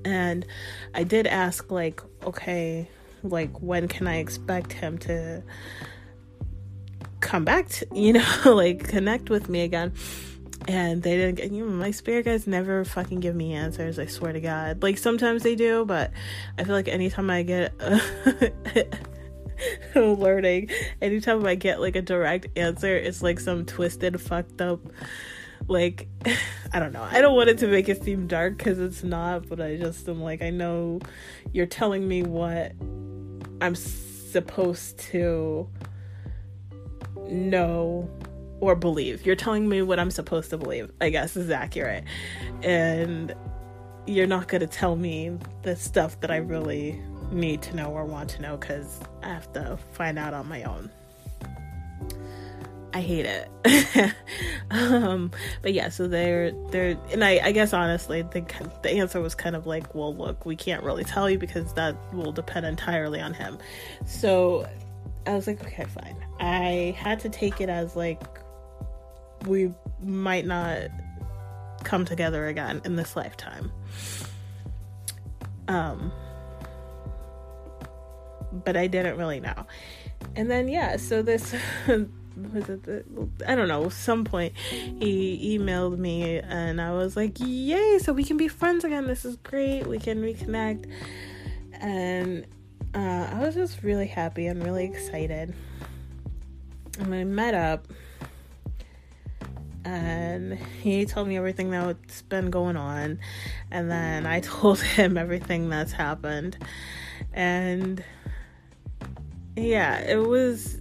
And 0.04 0.46
I 0.94 1.04
did 1.04 1.26
ask, 1.26 1.72
like, 1.72 2.02
okay, 2.24 2.88
like, 3.24 3.60
when 3.62 3.88
can 3.88 4.08
I 4.08 4.18
expect 4.18 4.74
him 4.74 4.98
to 5.00 5.42
come 7.22 7.44
back 7.44 7.70
to, 7.70 7.88
you 7.94 8.14
know, 8.14 8.26
like, 8.46 8.88
connect 8.88 9.30
with 9.30 9.50
me 9.50 9.62
again? 9.62 9.94
And 10.68 11.04
they 11.04 11.16
didn't 11.16 11.36
get, 11.36 11.52
you 11.52 11.66
know, 11.66 11.72
my 11.72 11.92
spirit 11.92 12.26
guides 12.26 12.48
never 12.48 12.84
fucking 12.84 13.20
give 13.20 13.36
me 13.36 13.54
answers, 13.54 14.00
I 14.00 14.08
swear 14.08 14.34
to 14.34 14.42
God. 14.42 14.82
Like, 14.82 14.98
sometimes 14.98 15.44
they 15.44 15.56
do, 15.56 15.86
but 15.86 16.12
I 16.58 16.64
feel 16.64 16.74
like 16.74 16.88
anytime 16.88 17.30
I 17.30 17.44
get. 17.44 17.74
learning 19.96 20.70
anytime 21.02 21.46
i 21.46 21.56
get 21.56 21.80
like 21.80 21.96
a 21.96 22.02
direct 22.02 22.48
answer 22.58 22.96
it's 22.96 23.24
like 23.24 23.40
some 23.40 23.66
twisted 23.66 24.20
fucked 24.20 24.60
up 24.60 24.82
like 25.68 26.08
i 26.74 26.80
don't 26.80 26.92
know 26.92 27.04
i 27.04 27.22
don't 27.22 27.36
want 27.36 27.50
it 27.50 27.58
to 27.58 27.68
make 27.68 27.88
it 27.88 28.04
seem 28.04 28.28
dark 28.28 28.58
because 28.58 28.80
it's 28.80 29.04
not 29.04 29.48
but 29.48 29.62
i 29.62 29.78
just 29.78 30.08
am 30.10 30.22
like 30.22 30.42
i 30.42 30.50
know 30.50 31.00
you're 31.54 31.66
telling 31.66 32.08
me 32.08 32.22
what 32.22 32.74
i'm 33.62 33.76
supposed 33.76 35.00
to 35.00 35.68
know 37.30 38.10
or 38.66 38.76
believe 38.76 39.26
you're 39.26 39.36
telling 39.36 39.68
me 39.68 39.82
what 39.82 40.00
i'm 40.00 40.12
supposed 40.12 40.50
to 40.50 40.58
believe 40.58 40.92
i 41.02 41.10
guess 41.10 41.36
is 41.36 41.50
accurate 41.50 42.04
and 42.64 43.34
you're 44.08 44.28
not 44.28 44.48
going 44.48 44.62
to 44.62 44.68
tell 44.68 44.96
me 44.96 45.38
the 45.64 45.76
stuff 45.76 46.20
that 46.22 46.32
i 46.32 46.38
really 46.38 47.02
need 47.32 47.62
to 47.62 47.76
know 47.76 47.92
or 47.92 48.06
want 48.06 48.30
to 48.30 48.42
know 48.42 48.58
because 48.58 49.00
i 49.24 49.28
have 49.28 49.52
to 49.54 49.78
find 49.94 50.18
out 50.18 50.34
on 50.34 50.48
my 50.48 50.64
own 50.64 50.90
I 52.96 53.02
hate 53.02 53.26
it. 53.26 54.14
um, 54.72 55.30
but 55.62 55.74
yeah, 55.74 55.90
so 55.90 56.08
they're 56.08 56.54
they're 56.72 56.98
and 57.12 57.26
I, 57.26 57.42
I 57.44 57.52
guess 57.52 57.74
honestly 57.74 58.22
the 58.22 58.46
the 58.84 58.92
answer 58.92 59.20
was 59.20 59.36
kind 59.36 59.54
of 59.54 59.68
like, 59.68 59.94
well, 59.94 60.16
look, 60.16 60.46
we 60.46 60.56
can't 60.56 60.82
really 60.82 61.04
tell 61.04 61.30
you 61.30 61.38
because 61.38 61.74
that 61.74 61.98
will 62.14 62.32
depend 62.32 62.66
entirely 62.66 63.20
on 63.20 63.34
him. 63.34 63.58
So 64.06 64.66
I 65.28 65.34
was 65.34 65.46
like, 65.46 65.62
okay, 65.62 65.84
fine. 65.84 66.16
I 66.40 66.96
had 66.98 67.20
to 67.20 67.30
take 67.30 67.60
it 67.60 67.68
as 67.68 67.98
like 67.98 68.22
we 69.46 69.72
might 70.02 70.46
not 70.46 70.90
come 71.84 72.06
together 72.06 72.48
again 72.48 72.82
in 72.86 72.96
this 72.96 73.16
lifetime. 73.16 73.72
Um, 75.68 76.12
but 78.52 78.78
I 78.78 78.88
didn't 78.88 79.18
really 79.18 79.40
know. 79.40 79.66
And 80.36 80.50
then 80.50 80.68
yeah, 80.68 80.98
so 80.98 81.22
this 81.22 81.54
was 81.88 82.70
it 82.70 82.84
the, 82.84 83.04
I 83.48 83.56
don't 83.56 83.68
know, 83.68 83.90
some 83.90 84.26
point 84.26 84.54
he 84.58 85.58
emailed 85.58 85.98
me 85.98 86.40
and 86.40 86.82
I 86.82 86.92
was 86.94 87.16
like, 87.16 87.40
Yay, 87.40 88.00
so 88.00 88.14
we 88.14 88.24
can 88.24 88.38
be 88.38 88.48
friends 88.48 88.84
again. 88.84 89.08
This 89.08 89.26
is 89.26 89.38
great. 89.38 89.88
We 89.88 90.00
can 90.00 90.22
reconnect. 90.22 90.90
And 91.74 92.46
uh, 92.94 93.30
I 93.32 93.40
was 93.40 93.56
just 93.56 93.84
really 93.84 94.08
happy 94.08 94.48
and 94.48 94.64
really 94.64 94.86
excited. 94.86 95.54
And 97.00 97.12
we 97.12 97.24
met 97.24 97.54
up 97.54 97.88
and 99.86 100.54
he 100.82 101.06
told 101.06 101.28
me 101.28 101.38
everything 101.38 101.70
that's 101.70 102.24
been 102.24 102.50
going 102.50 102.76
on 102.76 103.20
and 103.72 103.90
then 103.90 104.26
I 104.26 104.40
told 104.42 104.82
him 104.82 105.18
everything 105.18 105.70
that's 105.70 105.94
happened 105.94 106.58
and 107.34 108.04
yeah, 109.56 110.00
it 110.00 110.18
was 110.18 110.78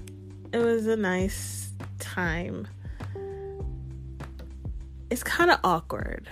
it 0.52 0.58
was 0.58 0.86
a 0.86 0.96
nice 0.96 1.72
time. 1.98 2.68
It's 5.10 5.22
kind 5.22 5.50
of 5.50 5.60
awkward. 5.62 6.28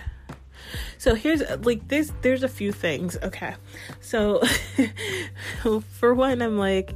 So 0.97 1.15
here's 1.15 1.41
like 1.65 1.87
this 1.87 2.11
there's 2.21 2.43
a 2.43 2.49
few 2.49 2.71
things. 2.71 3.17
Okay. 3.21 3.55
So 4.01 4.41
for 5.89 6.13
one 6.13 6.41
I'm 6.41 6.57
like 6.57 6.93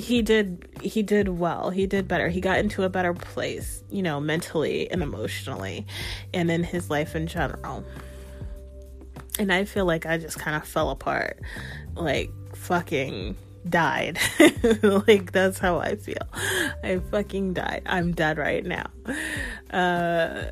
he 0.00 0.22
did 0.22 0.68
he 0.80 1.02
did 1.02 1.28
well. 1.28 1.70
He 1.70 1.86
did 1.86 2.08
better. 2.08 2.28
He 2.28 2.40
got 2.40 2.58
into 2.58 2.82
a 2.82 2.88
better 2.88 3.14
place, 3.14 3.84
you 3.90 4.02
know, 4.02 4.20
mentally 4.20 4.90
and 4.90 5.02
emotionally 5.02 5.86
and 6.34 6.50
in 6.50 6.64
his 6.64 6.90
life 6.90 7.14
in 7.14 7.26
general. 7.26 7.84
And 9.38 9.52
I 9.52 9.64
feel 9.64 9.84
like 9.84 10.06
I 10.06 10.18
just 10.18 10.38
kind 10.38 10.56
of 10.56 10.66
fell 10.66 10.90
apart. 10.90 11.40
Like 11.94 12.30
fucking 12.54 13.36
died. 13.68 14.18
like 14.82 15.32
that's 15.32 15.58
how 15.58 15.78
I 15.78 15.96
feel. 15.96 16.16
I 16.82 17.00
fucking 17.10 17.54
died. 17.54 17.82
I'm 17.86 18.12
dead 18.12 18.38
right 18.38 18.64
now. 18.64 18.86
Uh 19.70 20.44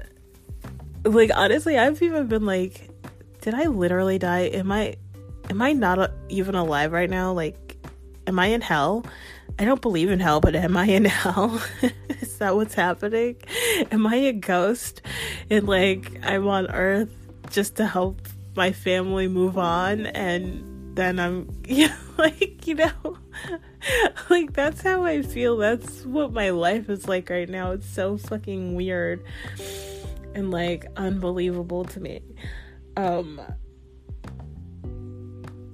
like 1.04 1.30
honestly, 1.34 1.78
I've 1.78 2.02
even 2.02 2.26
been 2.26 2.44
like 2.44 2.90
did 3.40 3.54
I 3.54 3.64
literally 3.64 4.18
die? 4.18 4.50
Am 4.52 4.70
I 4.70 4.96
am 5.48 5.62
I 5.62 5.72
not 5.72 6.10
even 6.28 6.54
alive 6.54 6.92
right 6.92 7.08
now? 7.08 7.32
Like 7.32 7.76
am 8.26 8.38
I 8.38 8.48
in 8.48 8.60
hell? 8.60 9.04
I 9.58 9.64
don't 9.64 9.82
believe 9.82 10.08
in 10.10 10.20
hell, 10.20 10.40
but 10.40 10.54
am 10.54 10.76
I 10.76 10.86
in 10.86 11.04
hell? 11.06 11.60
Is 12.20 12.38
that 12.38 12.54
what's 12.54 12.74
happening? 12.74 13.36
Am 13.90 14.06
I 14.06 14.14
a 14.16 14.32
ghost? 14.32 15.02
And 15.50 15.66
like 15.66 16.20
I'm 16.22 16.46
on 16.46 16.70
earth 16.70 17.10
just 17.50 17.76
to 17.76 17.86
help 17.86 18.28
my 18.54 18.72
family 18.72 19.28
move 19.28 19.58
on 19.58 20.06
and 20.06 20.96
then 20.96 21.18
I'm 21.18 21.48
you 21.66 21.88
know, 21.88 21.94
like, 22.18 22.66
you 22.66 22.74
know, 22.74 23.18
like 24.30 24.52
that's 24.52 24.82
how 24.82 25.04
I 25.04 25.22
feel. 25.22 25.56
That's 25.56 26.04
what 26.04 26.32
my 26.32 26.50
life 26.50 26.88
is 26.88 27.08
like 27.08 27.28
right 27.28 27.48
now. 27.48 27.72
It's 27.72 27.88
so 27.88 28.16
fucking 28.16 28.76
weird 28.76 29.24
and 30.34 30.52
like 30.52 30.86
unbelievable 30.96 31.84
to 31.86 32.00
me. 32.00 32.20
Um 32.96 33.40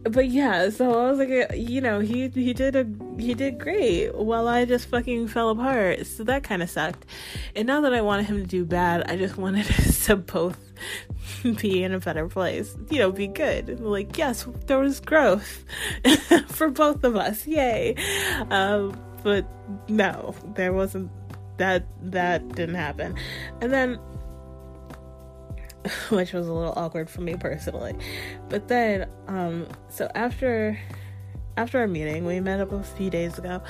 but 0.02 0.28
yeah, 0.28 0.68
so 0.68 1.06
I 1.06 1.10
was 1.10 1.18
like, 1.18 1.52
you 1.54 1.80
know, 1.80 2.00
he 2.00 2.28
he 2.28 2.52
did 2.52 2.76
a 2.76 2.84
he 3.18 3.35
did 3.35 3.59
great 3.59 4.14
while 4.14 4.49
I 4.49 4.64
just 4.64 4.88
fucking 4.88 5.28
fell 5.28 5.50
apart. 5.50 6.06
So 6.06 6.25
that 6.25 6.42
kind 6.42 6.62
of 6.62 6.71
sucked. 6.71 7.04
And 7.54 7.66
now 7.66 7.80
that 7.83 7.94
I 7.94 8.00
wanted 8.00 8.26
him 8.26 8.37
to 8.38 8.47
do 8.47 8.64
bad, 8.64 9.11
I 9.11 9.16
just 9.16 9.37
wanted 9.38 9.68
us 9.71 10.06
to 10.06 10.16
both 10.16 10.59
be 11.42 11.83
in 11.83 11.92
a 11.92 12.00
better 12.00 12.28
place. 12.28 12.76
You 12.90 12.99
know, 12.99 13.12
be 13.12 13.26
good. 13.26 13.80
Like, 13.80 14.16
yes, 14.16 14.47
there 14.66 14.78
was 14.78 15.00
growth 15.00 15.64
for 16.49 16.71
both 16.71 17.04
of 17.04 17.16
us. 17.16 17.47
Yay. 17.47 17.97
Um, 18.50 18.99
but 19.23 19.47
no, 19.88 20.35
there 20.54 20.73
wasn't 20.73 21.11
that 21.56 21.87
that 22.02 22.49
didn't 22.54 22.75
happen. 22.75 23.14
And 23.61 23.73
then 23.73 23.99
which 26.11 26.33
was 26.33 26.47
a 26.47 26.52
little 26.52 26.73
awkward 26.76 27.09
for 27.11 27.21
me 27.21 27.37
personally. 27.37 27.94
But 28.49 28.68
then, 28.68 29.09
um, 29.28 29.66
so 29.88 30.11
after 30.14 30.78
after 31.56 31.78
our 31.78 31.88
meeting, 31.88 32.25
we 32.25 32.40
met 32.40 32.61
up 32.61 32.73
a 32.73 32.82
few 32.82 33.11
days 33.11 33.38
ago, 33.38 33.62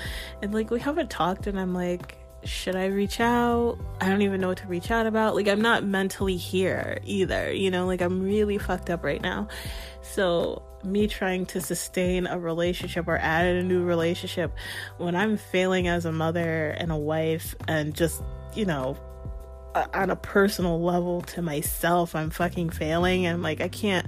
and 0.42 0.52
like 0.54 0.70
we 0.70 0.80
haven't 0.80 1.10
talked, 1.10 1.46
and 1.46 1.58
I'm 1.58 1.74
like, 1.74 2.16
should 2.44 2.76
I 2.76 2.86
reach 2.86 3.20
out? 3.20 3.78
I 4.00 4.08
don't 4.08 4.22
even 4.22 4.40
know 4.40 4.48
what 4.48 4.58
to 4.58 4.66
reach 4.66 4.90
out 4.90 5.06
about. 5.06 5.34
Like 5.34 5.48
I'm 5.48 5.62
not 5.62 5.84
mentally 5.84 6.36
here 6.36 6.98
either, 7.04 7.52
you 7.52 7.70
know, 7.70 7.86
like 7.86 8.00
I'm 8.00 8.22
really 8.22 8.58
fucked 8.58 8.90
up 8.90 9.02
right 9.02 9.20
now. 9.20 9.48
So 10.02 10.62
me 10.84 11.06
trying 11.06 11.46
to 11.46 11.60
sustain 11.60 12.26
a 12.26 12.38
relationship 12.38 13.08
or 13.08 13.16
add 13.16 13.46
a 13.46 13.62
new 13.62 13.82
relationship 13.82 14.52
when 14.98 15.16
I'm 15.16 15.36
failing 15.36 15.88
as 15.88 16.04
a 16.04 16.12
mother 16.12 16.70
and 16.70 16.92
a 16.92 16.96
wife 16.96 17.54
and 17.66 17.94
just, 17.94 18.22
you 18.54 18.66
know, 18.66 18.98
on 19.74 20.10
a 20.10 20.16
personal 20.16 20.80
level 20.80 21.22
to 21.22 21.42
myself 21.42 22.14
i'm 22.14 22.30
fucking 22.30 22.70
failing. 22.70 23.26
And 23.26 23.42
like 23.42 23.60
i 23.60 23.68
can't 23.68 24.06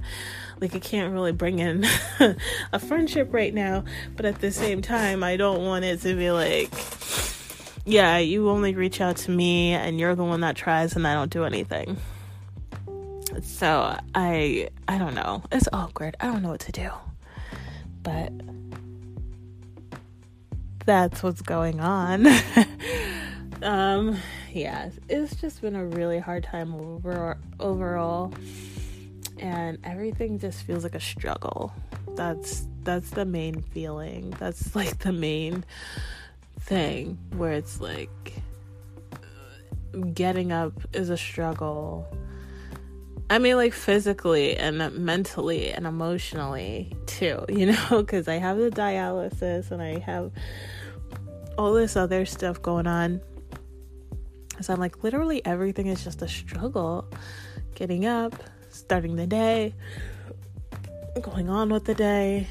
like 0.61 0.75
i 0.75 0.79
can't 0.79 1.13
really 1.13 1.33
bring 1.33 1.59
in 1.59 1.85
a 2.73 2.79
friendship 2.79 3.33
right 3.33 3.53
now. 3.53 3.85
But 4.17 4.27
at 4.27 4.41
the 4.41 4.53
same 4.53 4.83
time 4.83 5.23
i 5.23 5.37
don't 5.37 5.65
want 5.65 5.85
it 5.85 6.01
to 6.03 6.15
be 6.15 6.31
like 6.31 6.73
yeah 7.85 8.19
you 8.19 8.49
only 8.51 8.75
reach 8.75 9.01
out 9.01 9.17
to 9.17 9.31
me 9.31 9.73
and 9.73 10.01
you're 10.01 10.15
the 10.15 10.25
one 10.25 10.41
that 10.41 10.57
tries 10.57 10.97
and 10.97 11.07
i 11.07 11.15
don't 11.15 11.31
do 11.31 11.45
anything. 11.45 11.97
So 13.43 13.99
i 14.15 14.69
i 14.89 14.99
don't 14.99 15.15
know. 15.15 15.43
It's 15.51 15.69
awkward. 15.73 16.17
I 16.21 16.27
don't 16.27 16.43
know 16.43 16.51
what 16.51 16.61
to 16.61 16.73
do. 16.73 16.91
But 18.03 18.33
that's 20.85 21.23
what's 21.23 21.43
going 21.43 21.81
on. 21.81 22.27
Um 23.63 24.19
yeah, 24.57 24.89
it's 25.11 25.37
just 25.37 25.61
been 25.61 25.77
a 25.77 25.85
really 25.85 26.19
hard 26.19 26.43
time 26.43 26.75
over 26.75 27.37
overall, 27.61 28.33
and 29.39 29.79
everything 29.85 30.39
just 30.39 30.63
feels 30.63 30.83
like 30.83 30.95
a 30.95 31.01
struggle. 31.01 31.75
That's 32.15 32.67
that's 32.83 33.11
the 33.11 33.27
main 33.27 33.61
feeling. 33.61 34.31
That's 34.39 34.75
like 34.75 34.99
the 35.01 35.13
main 35.13 35.65
thing 36.61 37.19
where 37.37 37.53
it's 37.53 37.81
like 37.81 38.33
getting 40.15 40.53
up 40.53 40.73
is 40.95 41.11
a 41.11 41.19
struggle. 41.19 42.07
I 43.29 43.39
mean, 43.39 43.57
like 43.57 43.75
physically 43.75 44.57
and 44.57 44.79
mentally 44.97 45.71
and 45.71 45.87
emotionally 45.87 46.97
too, 47.05 47.45
you 47.51 47.67
know, 47.67 47.89
because 47.91 48.27
I 48.27 48.37
have 48.37 48.57
the 48.57 48.71
dialysis 48.71 49.71
and 49.71 49.83
I 49.83 49.99
have 49.99 50.33
all 51.59 51.75
this 51.75 51.95
other 51.95 52.25
stuff 52.25 52.63
going 52.63 52.87
on. 52.87 53.21
So 54.61 54.73
I'm 54.73 54.81
like, 54.81 55.03
literally 55.03 55.45
everything 55.45 55.87
is 55.87 56.03
just 56.03 56.23
a 56.23 56.29
struggle. 56.29 57.09
Getting 57.75 58.07
up, 58.07 58.35
starting 58.71 59.17
the 59.17 59.27
day, 59.27 59.75
going 61.23 61.49
on 61.49 61.71
with 61.71 61.85
the 61.85 61.95
day, 61.95 62.49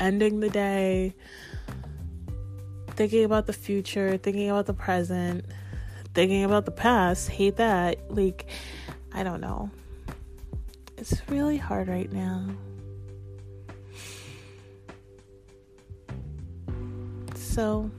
ending 0.00 0.40
the 0.40 0.48
day, 0.50 1.14
thinking 2.88 3.24
about 3.24 3.46
the 3.46 3.52
future, 3.52 4.16
thinking 4.16 4.50
about 4.50 4.66
the 4.66 4.74
present, 4.74 5.44
thinking 6.14 6.44
about 6.44 6.64
the 6.64 6.72
past. 6.72 7.28
Hate 7.28 7.56
that. 7.56 8.10
Like, 8.10 8.46
I 9.12 9.22
don't 9.22 9.40
know. 9.40 9.70
It's 10.96 11.20
really 11.28 11.56
hard 11.56 11.88
right 11.88 12.10
now. 12.12 12.48
So, 17.34 17.90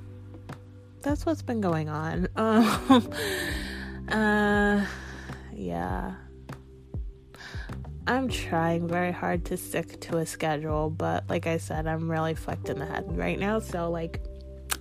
that's 1.03 1.25
what's 1.25 1.41
been 1.41 1.61
going 1.61 1.89
on. 1.89 2.27
Um, 4.09 4.19
uh, 4.19 4.85
yeah. 5.53 6.15
I'm 8.05 8.27
trying 8.27 8.87
very 8.87 9.13
hard 9.13 9.45
to 9.45 9.57
stick 9.57 10.01
to 10.01 10.17
a 10.17 10.25
schedule, 10.25 10.89
but 10.89 11.29
like 11.29 11.47
I 11.47 11.57
said, 11.57 11.87
I'm 11.87 12.11
really 12.11 12.33
fucked 12.33 12.67
in 12.67 12.79
the 12.79 12.85
head 12.85 13.17
right 13.17 13.39
now, 13.39 13.59
so 13.59 13.89
like 13.89 14.21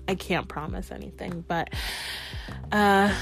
I 0.08 0.16
can't 0.16 0.48
promise 0.48 0.90
anything. 0.90 1.44
But 1.46 1.72
uh 2.72 3.14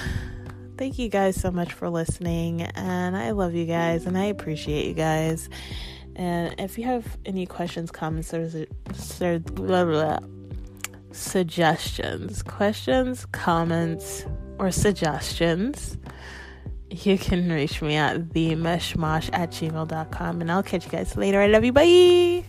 thank 0.78 0.98
you 0.98 1.10
guys 1.10 1.38
so 1.38 1.50
much 1.50 1.74
for 1.74 1.90
listening 1.90 2.62
and 2.62 3.14
I 3.14 3.32
love 3.32 3.54
you 3.54 3.66
guys 3.66 4.06
and 4.06 4.16
I 4.16 4.24
appreciate 4.24 4.86
you 4.86 4.94
guys. 4.94 5.50
And 6.16 6.54
if 6.58 6.78
you 6.78 6.84
have 6.84 7.18
any 7.26 7.44
questions, 7.44 7.90
comments, 7.90 8.32
or, 8.32 8.66
or 9.20 9.38
blah, 9.38 9.84
blah, 9.84 10.18
suggestions, 11.12 12.42
questions, 12.42 13.26
comments, 13.26 14.24
or 14.58 14.70
suggestions, 14.70 15.96
you 16.90 17.16
can 17.18 17.50
reach 17.50 17.80
me 17.82 17.96
at 17.96 18.30
the 18.32 18.50
mishmash 18.50 19.30
at 19.32 19.50
gmail.com 19.50 20.40
and 20.40 20.50
I'll 20.50 20.62
catch 20.62 20.84
you 20.86 20.90
guys 20.90 21.16
later. 21.16 21.40
I 21.40 21.46
love 21.46 21.64
you. 21.64 21.72
Bye. 21.72 22.44